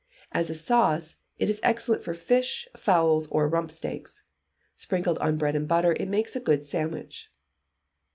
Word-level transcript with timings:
As 0.31 0.49
a 0.49 0.55
sauce, 0.55 1.17
it 1.37 1.47
is 1.47 1.59
excellent 1.61 2.01
for 2.03 2.15
fish, 2.15 2.67
fowls, 2.75 3.27
or 3.27 3.47
rump 3.47 3.69
steaks. 3.69 4.23
Sprinkled 4.73 5.19
on 5.19 5.37
bread 5.37 5.55
and 5.55 5.67
butter, 5.67 5.91
it 5.93 6.07
makes 6.07 6.35
a 6.35 6.39
good 6.39 6.65
sandwich. 6.65 7.31